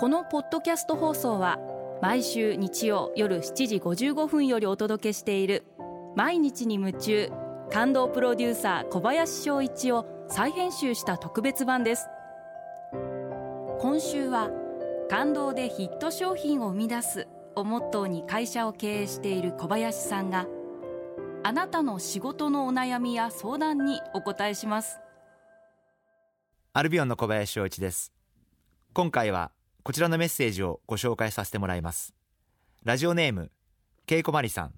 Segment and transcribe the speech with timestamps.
[0.00, 1.58] このポッドキャスト放送は
[2.00, 5.62] 毎週日曜夜7時55分よりお届けしている
[6.16, 7.30] 毎日に夢中
[7.70, 12.06] 感動プロデューサー小林翔一を再編集した特別版です。
[13.78, 14.48] 今週は
[15.10, 20.46] 感動でヒット商品を生み出すをモットーに会社を経営している小林さんが
[21.42, 24.98] あなたの仕事のお悩みや相談にお答えします。
[26.72, 28.14] アルビオンの小林翔一です。
[28.94, 32.14] 今回はこちらのメッセージをご紹介させてもらいます。
[32.84, 33.50] ラジオネーム
[34.06, 34.74] けいこまりさん。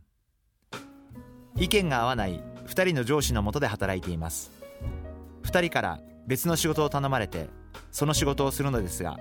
[1.56, 4.52] 意見が合わない2人の上司のもとで働いています。
[5.42, 7.48] 2人から別の仕事を頼まれて
[7.90, 9.18] その仕事をするのですが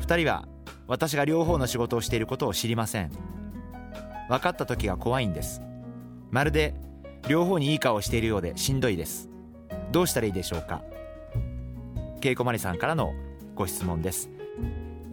[0.00, 0.46] 2人は
[0.86, 3.10] 私が両方の仕事をしていることを知りません。
[4.28, 5.62] 分かった時が怖いんです。
[6.30, 6.74] まるで
[7.28, 9.30] 両方にいい顔をしているようでしんどいです。
[9.90, 10.82] どうしたらいいでしょうか？
[12.20, 13.14] けいこまりさんからの
[13.54, 14.28] ご質問です、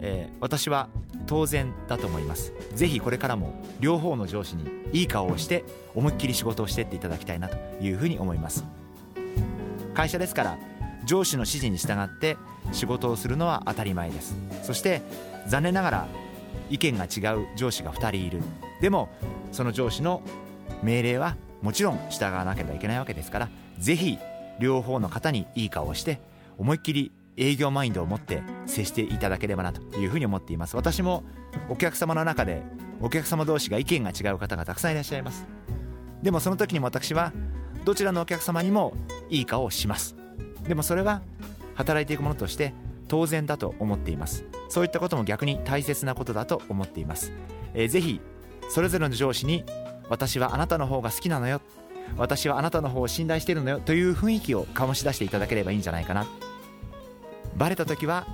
[0.00, 0.88] えー、私は
[1.26, 2.52] 当然だと思います。
[2.74, 8.64] ぜひこれからも両方の上司にいい顔をして思いっきり仕事をしてっていただきたいなというふうに思います。
[9.94, 10.58] 会社ですから
[11.04, 12.36] 上司の指示に従って
[12.72, 14.36] 仕事をするのは当たり前です。
[14.62, 15.02] そして
[15.46, 16.08] 残念ながら
[16.68, 18.40] 意見が違う上司が2人いる。
[18.80, 19.08] でも
[19.52, 20.22] その上司の
[20.82, 24.18] 命令はもちろん従わなければいけないわけですからぜひ
[24.60, 26.20] 両方の方にいい顔をして
[26.58, 30.76] 思いっきり営業マインドを持って接していただければなというふうに思っています。
[30.76, 31.24] 私も
[31.68, 32.62] お客様の中で
[33.00, 35.46] お客様同士が意見が違う方がたくさんいらっしゃいます。
[36.22, 37.32] でもその時にも私は
[37.84, 38.94] どちらのお客様にも
[39.28, 40.16] いい顔をします。
[40.66, 41.22] でもそれは
[41.74, 42.72] 働いていくものとして
[43.08, 44.44] 当然だと思っています。
[44.68, 47.32] そういったことも逆に大切なことだと思っています、
[47.72, 48.20] えー、ぜひ
[48.68, 49.64] それぞれの上司に
[50.08, 51.60] 私はあなたの方が好きなのよ。
[52.16, 56.26] 私はあなたの方を信頼しているのよという雰囲気を醸し出していただければいいんじゃないかな。
[57.56, 58.26] バレた時は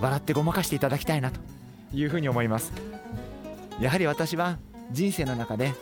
[0.00, 1.40] 笑ってごまかしていただきたいなと
[1.94, 2.72] いうふうに思います。
[3.80, 4.58] やはり私は
[4.90, 5.72] 人生の中で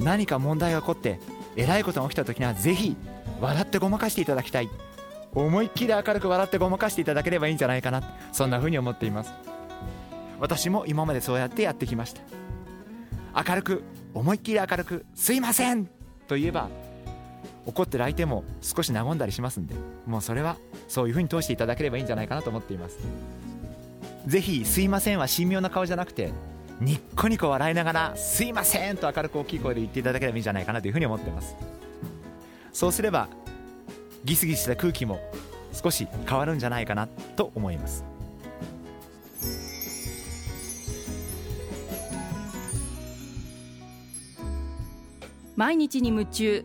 [0.00, 1.18] 何か問題が起こって
[1.56, 2.96] えらいことが起きた時にはぜひ
[3.40, 4.68] 笑ってごまかしていただきたい。
[5.34, 8.02] 思いっきり明るく笑ってごまかしていただければいいんじゃないかな。
[8.32, 9.32] そんなふうに思っています。
[10.40, 12.22] 私も今までそうやってやってきました。
[13.46, 13.82] 明るく
[14.14, 15.86] 思いっきり明るく「すいません!」
[16.26, 16.68] と言えば
[17.66, 19.74] 怒ってる相手も少し和んだりしますんで
[20.06, 20.56] もうそれは
[20.88, 22.98] そういうふうに通していただければいいんじゃないかなと思っています
[24.26, 26.32] ぜひ「すいません」は神妙な顔じゃなくて
[26.80, 31.54] ニッコニコ笑いながら「すいません!」と明るく大きい声で言っていただければいいんじゃないかなというふうに思っています
[32.72, 33.28] そうすれば
[34.24, 35.20] ギスギスした空気も
[35.72, 38.04] 少し変わるんじゃないかなと思います
[45.56, 46.64] 毎日に夢中